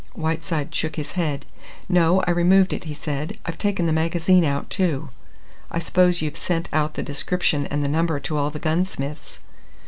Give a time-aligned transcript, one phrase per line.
[0.15, 1.45] Whiteside shook his head.
[1.87, 3.37] "No, I removed it," he said.
[3.45, 5.09] "I've taken the magazine out too."
[5.69, 9.37] "I suppose you've sent out the description and the number to all the gunsmiths?"